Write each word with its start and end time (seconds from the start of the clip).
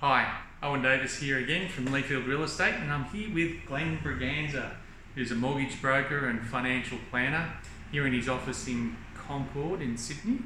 Hi, 0.00 0.34
Owen 0.62 0.80
Davis 0.82 1.18
here 1.18 1.38
again 1.38 1.68
from 1.68 1.86
Leafield 1.88 2.26
Real 2.26 2.42
Estate, 2.42 2.74
and 2.74 2.90
I'm 2.90 3.04
here 3.04 3.32
with 3.34 3.66
Glenn 3.66 3.98
Braganza, 3.98 4.70
who's 5.14 5.30
a 5.30 5.34
mortgage 5.34 5.80
broker 5.82 6.28
and 6.28 6.40
financial 6.40 6.96
planner 7.10 7.52
here 7.92 8.06
in 8.06 8.12
his 8.14 8.28
office 8.28 8.66
in 8.66 8.96
Concord 9.14 9.82
in 9.82 9.98
Sydney. 9.98 10.38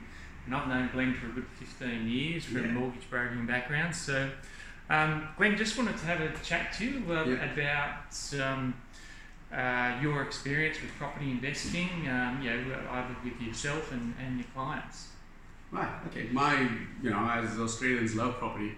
And 0.47 0.57
I've 0.57 0.67
known 0.67 0.91
Glenn 0.93 1.15
for 1.15 1.27
a 1.27 1.31
good 1.31 1.47
15 1.61 2.09
years 2.09 2.45
from 2.45 2.65
Yeah. 2.65 2.73
mortgage 2.73 3.09
broking 3.09 3.47
background. 3.47 3.95
So, 3.95 4.31
um, 4.91 5.29
Glenn, 5.37 5.57
just 5.57 5.79
wanted 5.79 5.97
to 5.99 6.07
have 6.07 6.21
a 6.21 6.33
chat 6.43 6.73
to 6.75 6.85
you 6.85 7.13
uh, 7.13 7.25
Yeah. 7.25 7.53
about 7.53 8.35
um, 8.43 8.75
uh, 9.53 9.99
your 10.03 10.23
experience 10.23 10.81
with 10.83 10.91
property 10.99 11.31
investing, 11.31 12.09
um, 12.11 12.43
you 12.43 12.51
know, 12.51 12.77
either 12.91 13.17
with 13.23 13.41
yourself 13.41 13.93
and, 13.93 14.15
and 14.19 14.39
your 14.39 14.49
clients. 14.53 15.11
Right. 15.71 15.89
Okay. 16.09 16.29
My, 16.33 16.61
you 17.03 17.11
know, 17.11 17.29
as 17.31 17.57
Australians 17.59 18.17
love 18.17 18.37
property, 18.39 18.73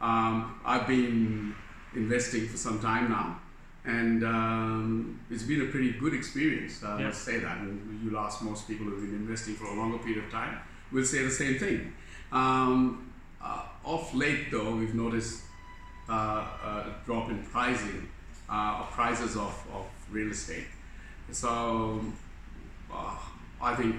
um, 0.00 0.60
I've 0.64 0.86
been 0.86 1.54
investing 1.94 2.46
for 2.48 2.56
some 2.56 2.80
time 2.80 3.10
now, 3.10 3.40
and 3.84 4.24
um, 4.24 5.20
it's 5.30 5.42
been 5.42 5.62
a 5.62 5.66
pretty 5.66 5.92
good 5.92 6.14
experience. 6.14 6.82
I 6.84 7.00
Yeah. 7.00 7.12
say 7.12 7.38
that. 7.40 7.58
And 7.58 8.00
you'll 8.02 8.18
ask 8.18 8.42
most 8.42 8.66
people 8.68 8.86
who've 8.86 9.00
been 9.02 9.14
investing 9.14 9.54
for 9.54 9.66
a 9.66 9.74
longer 9.74 9.98
period 9.98 10.24
of 10.24 10.30
time, 10.30 10.58
will 10.92 11.04
say 11.04 11.22
the 11.24 11.30
same 11.30 11.58
thing. 11.58 11.92
Um, 12.32 13.10
uh, 13.42 13.62
of 13.84 14.14
late, 14.14 14.50
though, 14.50 14.76
we've 14.76 14.94
noticed 14.94 15.42
uh, 16.08 16.12
a 16.12 16.94
drop 17.06 17.30
in 17.30 17.42
pricing, 17.44 18.08
uh, 18.48 18.80
of 18.80 18.90
prices 18.90 19.36
of, 19.36 19.54
of 19.72 19.86
real 20.10 20.30
estate. 20.30 20.66
So 21.32 22.00
uh, 22.92 23.16
I 23.62 23.74
think 23.74 23.96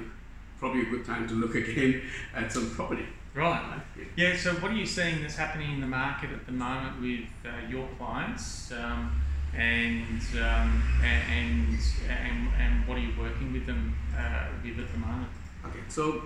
probably 0.61 0.83
a 0.83 0.85
good 0.85 1.03
time 1.03 1.27
to 1.27 1.33
look 1.33 1.55
again 1.55 2.03
at 2.33 2.53
some 2.53 2.69
property. 2.69 3.05
Right. 3.33 3.81
Yeah, 4.15 4.37
so 4.37 4.53
what 4.55 4.71
are 4.71 4.75
you 4.75 4.85
seeing 4.85 5.21
that's 5.21 5.35
happening 5.35 5.73
in 5.73 5.81
the 5.81 5.87
market 5.87 6.29
at 6.31 6.45
the 6.45 6.51
moment 6.51 7.01
with 7.01 7.25
uh, 7.45 7.67
your 7.67 7.87
clients, 7.97 8.71
um, 8.71 9.21
and, 9.57 10.21
um, 10.35 10.83
and 11.03 11.79
and 12.09 12.47
and 12.57 12.87
what 12.87 12.97
are 12.97 13.01
you 13.01 13.13
working 13.19 13.51
with 13.51 13.65
them 13.65 13.95
uh, 14.17 14.47
with 14.63 14.79
at 14.79 14.91
the 14.91 14.97
moment? 14.99 15.29
Okay, 15.65 15.79
so 15.87 16.23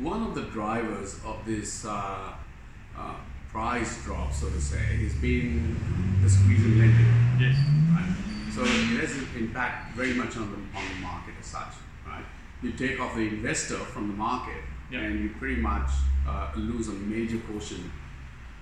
one 0.00 0.22
of 0.22 0.34
the 0.34 0.42
drivers 0.42 1.18
of 1.24 1.44
this 1.44 1.84
uh, 1.84 2.32
uh, 2.96 3.14
price 3.50 4.02
drop, 4.04 4.32
so 4.32 4.48
to 4.48 4.60
say, 4.60 4.76
has 4.76 5.14
been 5.14 5.76
the 6.22 6.30
squeeze 6.30 6.64
in 6.64 6.78
lending. 6.78 7.06
Yes. 7.40 7.56
Right? 7.90 8.14
So 8.54 8.62
it 8.62 9.00
has 9.00 9.12
an 9.16 9.28
impact 9.36 9.96
very 9.96 10.14
much 10.14 10.36
on 10.36 10.50
the, 10.50 10.78
on 10.78 10.84
the 10.94 11.00
market 11.00 11.34
as 11.40 11.46
such. 11.46 11.74
Right? 12.06 12.24
You 12.62 12.72
take 12.72 13.00
off 13.00 13.14
the 13.14 13.26
investor 13.28 13.76
from 13.76 14.08
the 14.08 14.14
market, 14.14 14.62
Yeah. 14.90 15.00
and 15.00 15.20
you 15.22 15.30
pretty 15.38 15.60
much 15.60 15.90
uh, 16.28 16.50
lose 16.56 16.88
a 16.88 16.92
major 16.92 17.38
portion 17.38 17.90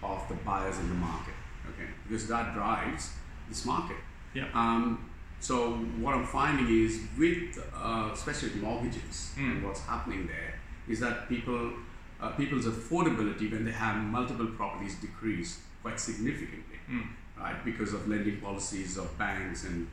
of 0.03 0.27
the 0.29 0.35
buyers 0.37 0.79
in 0.79 0.89
the 0.89 0.95
market. 0.95 1.35
Okay, 1.71 1.89
because 2.05 2.27
that 2.29 2.55
drives 2.55 3.13
this 3.49 3.65
market. 3.67 3.97
Yeah. 4.35 4.47
Um, 4.55 5.11
so 5.41 5.73
what 6.03 6.15
I'm 6.15 6.27
finding 6.27 6.69
is 6.85 7.01
with 7.19 7.59
uh, 7.75 8.11
especially 8.13 8.49
with 8.51 8.63
mortgages 8.63 9.35
Mm. 9.37 9.51
and 9.51 9.65
what's 9.65 9.81
happening 9.93 10.27
there 10.27 10.55
is 10.89 11.01
that 11.01 11.29
people 11.29 11.73
uh, 12.21 12.31
people's 12.41 12.67
affordability 12.67 13.51
when 13.51 13.65
they 13.65 13.73
have 13.73 13.97
multiple 13.97 14.47
properties 14.61 14.95
decrease 14.97 15.61
quite 15.83 15.99
significantly, 15.99 16.79
Mm. 16.91 17.07
right? 17.39 17.65
Because 17.65 17.93
of 17.95 18.09
lending 18.09 18.41
policies 18.41 18.97
of 18.99 19.07
banks 19.19 19.65
and 19.65 19.87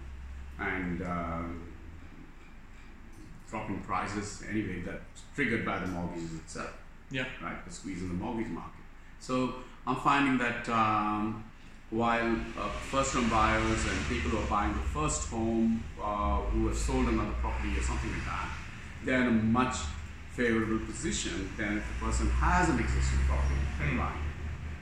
and 0.59 1.01
um, 1.01 1.61
dropping 3.49 3.79
prices 3.81 4.43
anyway 4.49 4.81
that's 4.85 5.21
triggered 5.35 5.65
by 5.65 5.79
the 5.79 5.87
mortgages 5.87 6.33
itself 6.35 6.73
Yeah. 7.09 7.25
right? 7.41 7.63
The 7.65 7.71
squeeze 7.73 8.01
in 8.01 8.09
the 8.09 8.13
mortgage 8.15 8.47
market. 8.47 8.83
So 9.19 9.55
I'm 9.85 9.95
finding 9.95 10.37
that 10.39 10.67
um, 10.69 11.43
while 11.89 12.35
uh, 12.59 12.67
first-home 12.91 13.29
buyers 13.29 13.85
and 13.89 13.97
people 14.09 14.31
who 14.31 14.37
are 14.43 14.49
buying 14.49 14.73
the 14.73 14.79
first 14.97 15.29
home, 15.29 15.83
uh, 16.01 16.37
who 16.51 16.67
have 16.67 16.77
sold 16.77 17.07
another 17.07 17.31
property 17.39 17.77
or 17.77 17.81
something 17.81 18.11
like 18.11 18.25
that, 18.25 18.49
they're 19.05 19.21
in 19.21 19.27
a 19.27 19.31
much 19.59 19.75
favorable 20.35 20.85
position 20.85 21.49
than 21.57 21.77
if 21.77 21.85
the 21.87 22.05
person 22.05 22.29
has 22.29 22.67
an 22.69 22.77
existing 22.79 23.19
property 23.27 23.61
and 23.81 23.91
Mm. 23.93 23.97
buying. 24.03 24.23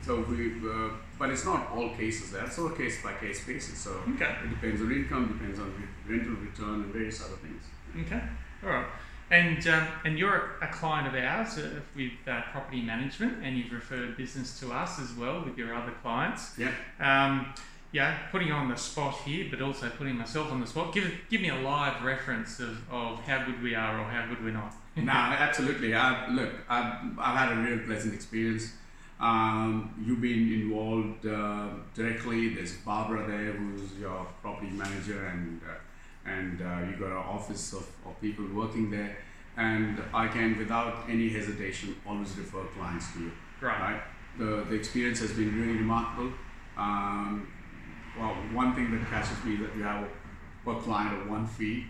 So 0.01 0.21
we, 0.21 0.37
uh, 0.69 0.89
but 1.19 1.29
it's 1.29 1.45
not 1.45 1.69
all 1.71 1.89
cases 1.95 2.31
there. 2.31 2.45
It's 2.45 2.57
all 2.59 2.69
case 2.69 3.01
by 3.03 3.13
case 3.13 3.45
basis. 3.45 3.77
So 3.79 3.91
Okay. 4.13 4.31
it 4.43 4.49
depends 4.49 4.81
on 4.81 4.91
income, 4.91 5.27
depends 5.27 5.59
on 5.59 5.67
re- 5.79 6.17
rental 6.17 6.35
return, 6.47 6.75
and 6.83 6.93
various 6.93 7.21
other 7.25 7.37
things. 7.45 7.63
Okay. 8.01 8.21
All 8.65 8.71
right. 8.71 8.85
And 9.31 9.67
um, 9.67 9.87
and 10.03 10.19
you're 10.19 10.51
a 10.61 10.67
client 10.67 11.07
of 11.07 11.15
ours 11.15 11.57
uh, 11.57 11.79
with 11.95 12.11
uh, 12.27 12.41
property 12.51 12.81
management, 12.81 13.43
and 13.43 13.57
you've 13.57 13.71
referred 13.71 14.15
business 14.17 14.59
to 14.59 14.71
us 14.71 14.99
as 14.99 15.13
well 15.13 15.43
with 15.43 15.57
your 15.57 15.73
other 15.73 15.93
clients. 16.03 16.57
Yeah. 16.57 16.71
Um, 16.99 17.53
yeah, 17.91 18.17
putting 18.31 18.51
on 18.51 18.69
the 18.69 18.75
spot 18.75 19.15
here, 19.25 19.47
but 19.49 19.61
also 19.61 19.89
putting 19.89 20.17
myself 20.17 20.51
on 20.51 20.59
the 20.59 20.67
spot. 20.67 20.93
Give 20.93 21.11
give 21.29 21.41
me 21.41 21.49
a 21.49 21.55
live 21.55 22.03
reference 22.03 22.59
of, 22.59 22.77
of 22.91 23.19
how 23.21 23.45
good 23.45 23.63
we 23.63 23.73
are 23.73 23.99
or 23.99 24.03
how 24.03 24.27
good 24.27 24.43
we're 24.43 24.51
not. 24.51 24.73
no, 24.95 25.11
absolutely. 25.11 25.95
I, 25.95 26.29
look, 26.29 26.53
I've, 26.69 27.17
I've 27.17 27.37
had 27.37 27.57
a 27.57 27.61
real 27.61 27.79
pleasant 27.79 28.13
experience. 28.13 28.73
Um, 29.19 29.93
you've 30.05 30.21
been 30.21 30.51
involved 30.51 31.25
uh, 31.25 31.69
directly. 31.93 32.49
There's 32.49 32.73
Barbara 32.73 33.25
there, 33.27 33.53
who's 33.53 33.97
your 33.97 34.27
property 34.41 34.71
manager, 34.71 35.25
and 35.27 35.61
uh, 35.63 35.75
and 36.25 36.61
uh, 36.61 36.79
you 36.89 36.95
got 36.97 37.11
an 37.11 37.17
office 37.17 37.73
of, 37.73 37.87
of 38.05 38.19
people 38.21 38.45
working 38.53 38.89
there. 38.89 39.17
And 39.57 40.01
I 40.13 40.27
can, 40.27 40.57
without 40.57 41.05
any 41.09 41.29
hesitation, 41.29 41.95
always 42.05 42.35
refer 42.37 42.63
clients 42.77 43.13
to 43.13 43.19
you. 43.19 43.31
Great. 43.59 43.71
Right? 43.79 44.01
The 44.37 44.65
the 44.69 44.75
experience 44.75 45.19
has 45.21 45.31
been 45.31 45.55
really 45.59 45.77
remarkable. 45.77 46.31
Um, 46.77 47.47
well, 48.19 48.33
one 48.53 48.75
thing 48.75 48.91
that 48.91 49.07
catches 49.09 49.41
me 49.45 49.53
is 49.55 49.59
that 49.61 49.75
you 49.77 49.83
have 49.83 50.07
a 50.67 50.75
client 50.81 51.21
of 51.21 51.29
one 51.29 51.47
fee. 51.47 51.85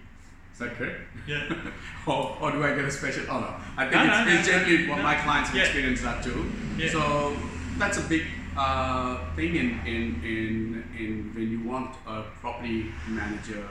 Is 0.53 0.59
that 0.59 0.75
correct? 0.75 1.02
Yeah. 1.28 1.52
or, 2.07 2.38
or 2.40 2.52
do 2.52 2.63
I 2.63 2.75
get 2.75 2.85
a 2.85 2.91
special? 2.91 3.23
Oh 3.29 3.40
no, 3.40 3.56
I 3.78 3.90
think 3.90 3.96
No, 3.96 4.03
it's, 4.03 4.28
no, 4.28 4.34
it's 4.34 4.47
no, 4.47 4.53
generally 4.53 4.90
what 4.90 5.02
my 5.02 5.16
clients 5.16 5.50
have 5.50 5.57
Yeah. 5.57 5.63
experienced 5.63 6.03
that 6.03 6.23
too. 6.23 6.52
Yeah. 6.78 6.91
So 6.91 7.35
that's 7.78 7.97
a 7.97 8.02
big 8.02 8.23
uh, 8.56 9.17
thing 9.35 9.56
in, 9.56 9.79
in, 9.85 10.23
in, 10.23 10.84
in 10.97 11.31
when 11.34 11.50
you 11.52 11.62
want 11.67 11.96
a 12.07 12.23
property 12.41 12.91
manager 13.07 13.67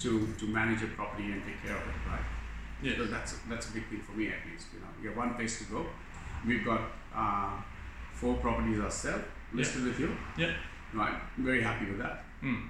to, 0.00 0.26
to 0.38 0.46
manage 0.46 0.82
a 0.82 0.86
property 0.88 1.32
and 1.32 1.42
take 1.44 1.62
care 1.62 1.76
of 1.76 1.82
it, 1.82 1.94
right? 2.08 2.20
Yeah. 2.82 2.96
So 2.96 3.04
that's 3.06 3.34
that's 3.48 3.70
a 3.70 3.72
big 3.72 3.88
thing 3.88 4.00
for 4.00 4.12
me 4.12 4.28
at 4.28 4.50
least. 4.50 4.66
You 4.74 4.80
know, 4.80 4.86
you 5.02 5.08
have 5.08 5.16
one 5.16 5.34
place 5.34 5.58
to 5.58 5.64
go. 5.64 5.86
We've 6.46 6.64
got 6.64 6.82
uh, 7.14 7.52
four 8.12 8.36
properties 8.36 8.78
ourselves 8.80 9.24
listed 9.52 9.84
with 9.84 9.98
you. 9.98 10.14
Yeah. 10.36 10.52
Right, 10.92 11.14
I'm 11.36 11.44
very 11.44 11.62
happy 11.62 11.86
with 11.86 11.98
that. 11.98 12.24
Mm. 12.42 12.68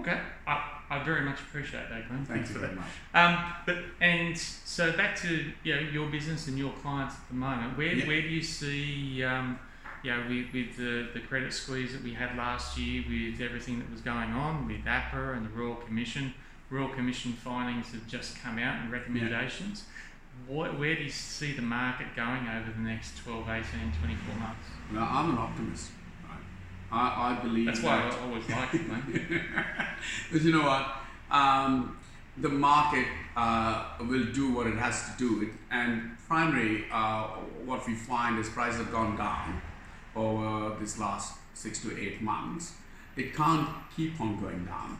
Okay. 0.00 0.20
I, 0.46 0.64
I 0.88 1.04
very 1.04 1.22
much 1.22 1.40
appreciate 1.40 1.88
that, 1.90 2.06
Glenn. 2.08 2.24
Thank 2.24 2.28
Thanks 2.28 2.48
you 2.50 2.54
for 2.54 2.60
very 2.60 2.74
that. 2.74 2.80
much. 2.80 2.90
Um, 3.14 3.52
but 3.66 3.76
and 4.00 4.36
so 4.36 4.92
back 4.92 5.16
to 5.20 5.44
you 5.64 5.74
know, 5.74 5.80
your 5.80 6.08
business 6.08 6.48
and 6.48 6.58
your 6.58 6.72
clients 6.72 7.14
at 7.16 7.28
the 7.28 7.34
moment. 7.34 7.76
Where 7.78 7.92
Yeah. 7.92 8.06
where 8.06 8.20
do 8.22 8.28
you 8.28 8.42
see 8.42 9.22
um, 9.24 9.58
you 10.02 10.10
know, 10.10 10.22
with, 10.28 10.52
with 10.52 10.76
the, 10.76 11.08
the 11.12 11.20
credit 11.26 11.52
squeeze 11.52 11.92
that 11.92 12.02
we 12.02 12.14
had 12.14 12.36
last 12.36 12.78
year, 12.78 13.04
with 13.08 13.40
everything 13.40 13.78
that 13.80 13.90
was 13.90 14.00
going 14.00 14.30
on 14.30 14.66
with 14.66 14.84
APRA 14.84 15.36
and 15.36 15.44
the 15.44 15.50
Royal 15.50 15.76
Commission, 15.76 16.32
Royal 16.70 16.88
Commission 16.88 17.32
findings 17.32 17.92
have 17.92 18.06
just 18.06 18.40
come 18.40 18.58
out 18.58 18.82
and 18.82 18.92
recommendations. 18.92 19.84
What, 20.46 20.78
where 20.78 20.96
do 20.96 21.02
you 21.02 21.10
see 21.10 21.52
the 21.52 21.62
market 21.62 22.06
going 22.16 22.48
over 22.48 22.72
the 22.72 22.80
next 22.80 23.18
12, 23.18 23.42
18, 23.48 23.64
24 24.00 24.34
months? 24.36 24.66
Now 24.92 25.08
I'm 25.10 25.30
an 25.30 25.38
optimist. 25.38 25.90
Right? 26.24 26.38
I, 26.92 27.32
I 27.32 27.42
believe 27.42 27.66
That's 27.66 27.82
why 27.82 27.96
that 27.98 28.14
I 28.14 28.20
always 28.20 28.48
like 28.48 28.74
it, 28.74 28.88
man. 28.88 29.44
but 30.32 30.42
you 30.42 30.52
know 30.52 30.62
what? 30.62 30.96
Um, 31.30 31.98
the 32.38 32.48
market 32.48 33.06
uh, 33.36 33.96
will 34.00 34.24
do 34.32 34.52
what 34.54 34.66
it 34.66 34.76
has 34.76 35.04
to 35.04 35.10
do. 35.18 35.42
It, 35.42 35.48
and 35.70 36.16
primary, 36.26 36.86
uh, 36.90 37.24
what 37.64 37.86
we 37.86 37.94
find 37.94 38.38
is 38.38 38.48
prices 38.48 38.78
have 38.78 38.92
gone 38.92 39.16
down 39.16 39.60
over 40.16 40.76
this 40.78 40.98
last 40.98 41.38
six 41.54 41.82
to 41.82 41.98
eight 42.00 42.20
months. 42.20 42.74
It 43.16 43.34
can't 43.34 43.68
keep 43.94 44.20
on 44.20 44.40
going 44.40 44.64
down. 44.64 44.98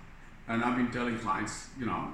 And 0.49 0.65
I've 0.65 0.77
been 0.77 0.91
telling 0.91 1.19
clients, 1.19 1.69
you 1.79 1.87
know, 1.87 2.13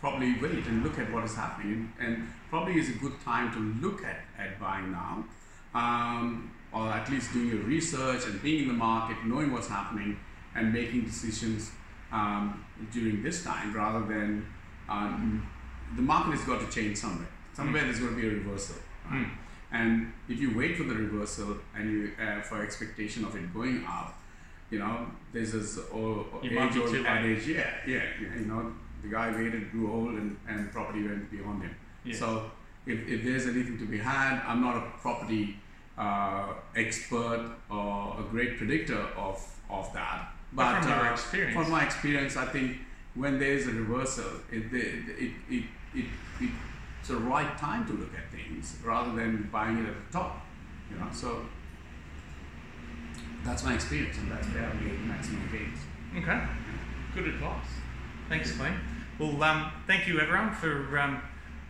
probably 0.00 0.34
wait 0.40 0.66
and 0.66 0.82
look 0.82 0.98
at 0.98 1.12
what 1.12 1.24
is 1.24 1.36
happening. 1.36 1.92
And 2.00 2.28
probably 2.48 2.78
is 2.78 2.88
a 2.88 2.98
good 2.98 3.20
time 3.24 3.52
to 3.52 3.86
look 3.86 4.04
at, 4.04 4.20
at 4.38 4.58
buying 4.60 4.92
now. 4.92 5.24
Um, 5.74 6.50
or 6.72 6.88
at 6.88 7.08
least 7.10 7.32
doing 7.32 7.48
your 7.48 7.62
research 7.62 8.26
and 8.26 8.40
being 8.42 8.62
in 8.62 8.68
the 8.68 8.74
market, 8.74 9.16
knowing 9.24 9.52
what's 9.52 9.68
happening, 9.68 10.18
and 10.54 10.72
making 10.72 11.04
decisions 11.04 11.70
um, 12.12 12.64
during 12.92 13.22
this 13.22 13.44
time 13.44 13.72
rather 13.72 14.04
than 14.06 14.46
um, 14.88 15.48
the 15.96 16.02
market 16.02 16.32
has 16.36 16.44
got 16.44 16.60
to 16.60 16.68
change 16.70 16.96
somewhere. 16.96 17.28
Somewhere 17.54 17.82
there's 17.82 17.98
going 18.00 18.14
to 18.14 18.20
be 18.20 18.26
a 18.26 18.30
reversal. 18.30 18.76
Right? 19.10 19.26
Mm. 19.26 19.30
And 19.72 20.12
if 20.28 20.40
you 20.40 20.56
wait 20.56 20.76
for 20.76 20.84
the 20.84 20.94
reversal 20.94 21.56
and 21.76 21.90
you 21.90 22.12
uh, 22.20 22.42
for 22.42 22.62
expectation 22.62 23.24
of 23.24 23.36
it 23.36 23.54
going 23.54 23.84
up, 23.86 24.18
you 24.70 24.78
know, 24.78 25.06
there's 25.32 25.52
this 25.52 25.78
old, 25.92 26.26
age 26.42 26.76
old 26.76 26.94
adage, 27.06 27.46
yeah, 27.46 27.70
yeah, 27.86 28.02
you 28.38 28.46
know, 28.46 28.72
the 29.02 29.08
guy 29.08 29.30
waited, 29.30 29.70
grew 29.72 29.92
old, 29.92 30.10
and, 30.10 30.36
and 30.48 30.70
property 30.72 31.02
went 31.02 31.30
beyond 31.30 31.62
him. 31.62 31.74
Yeah. 32.04 32.14
So 32.16 32.50
if, 32.86 33.08
if 33.08 33.24
there's 33.24 33.46
anything 33.46 33.78
to 33.78 33.86
be 33.86 33.98
had, 33.98 34.42
I'm 34.46 34.60
not 34.60 34.76
a 34.76 34.82
property 35.00 35.56
uh, 35.98 36.54
expert 36.76 37.50
or 37.70 38.16
a 38.18 38.22
great 38.30 38.56
predictor 38.58 39.00
of 39.16 39.44
of 39.68 39.92
that. 39.92 40.32
But 40.52 40.80
But 40.80 40.82
from 40.82 41.06
uh, 41.06 41.12
experience. 41.12 41.54
from 41.54 41.70
my 41.70 41.84
experience, 41.84 42.36
I 42.36 42.46
think 42.46 42.78
when 43.14 43.38
there 43.38 43.52
is 43.52 43.66
a 43.68 43.72
reversal, 43.72 44.30
it, 44.50 44.72
it, 44.72 45.04
it, 45.18 45.32
it, 45.48 45.64
it, 45.94 46.04
it's 46.40 46.52
the 47.10 47.16
right 47.16 47.58
time 47.58 47.86
to 47.86 47.92
look 47.92 48.12
at 48.14 48.30
things 48.30 48.76
rather 48.84 49.14
than 49.14 49.48
buying 49.52 49.78
it 49.78 49.88
at 49.88 49.94
the 49.94 50.12
top. 50.18 50.46
You 50.90 50.98
know, 50.98 51.08
so 51.12 51.46
that's 53.44 53.64
my 53.64 53.74
experience, 53.74 54.16
and 54.18 54.30
that's 54.30 54.46
where 54.48 54.64
I 54.64 54.74
made 54.74 55.00
maximum 55.06 55.48
gains. 55.52 55.78
Okay, 56.16 56.40
good 57.14 57.28
advice. 57.28 57.66
Thanks, 58.28 58.52
Glenn. 58.52 58.78
Well, 59.18 59.42
um, 59.42 59.72
thank 59.86 60.06
you 60.06 60.20
everyone 60.20 60.52
for 60.52 60.98
um, 60.98 61.22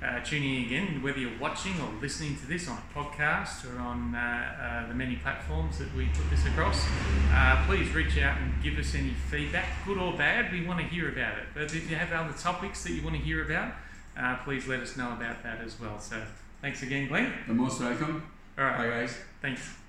uh, 0.02 0.20
tuning 0.20 0.54
in 0.54 0.66
again, 0.66 1.02
whether 1.02 1.18
you're 1.18 1.38
watching 1.38 1.72
or 1.80 2.00
listening 2.00 2.36
to 2.36 2.46
this 2.46 2.68
on 2.68 2.78
a 2.78 2.98
podcast 2.98 3.70
or 3.70 3.78
on 3.78 4.14
uh, 4.14 4.84
uh, 4.84 4.88
the 4.88 4.94
many 4.94 5.16
platforms 5.16 5.78
that 5.78 5.94
we 5.94 6.06
put 6.06 6.28
this 6.30 6.46
across. 6.46 6.86
Uh, 7.32 7.62
please 7.66 7.92
reach 7.94 8.18
out 8.18 8.38
and 8.38 8.62
give 8.62 8.78
us 8.78 8.94
any 8.94 9.10
feedback, 9.30 9.66
good 9.84 9.98
or 9.98 10.16
bad. 10.16 10.52
We 10.52 10.66
want 10.66 10.80
to 10.80 10.86
hear 10.86 11.08
about 11.10 11.38
it. 11.38 11.44
But 11.52 11.64
if 11.64 11.90
you 11.90 11.96
have 11.96 12.12
other 12.12 12.36
topics 12.38 12.82
that 12.84 12.92
you 12.92 13.02
want 13.02 13.16
to 13.16 13.22
hear 13.22 13.44
about, 13.44 13.74
uh, 14.18 14.36
please 14.44 14.66
let 14.66 14.80
us 14.80 14.96
know 14.96 15.12
about 15.12 15.42
that 15.42 15.60
as 15.60 15.78
well. 15.80 15.98
So, 15.98 16.22
thanks 16.60 16.82
again, 16.82 17.08
Glenn. 17.08 17.32
You're 17.46 17.56
most 17.56 17.80
welcome. 17.80 18.22
All 18.58 18.64
right, 18.64 18.78
Bye, 18.78 18.88
guys. 18.88 19.16
thanks. 19.42 19.79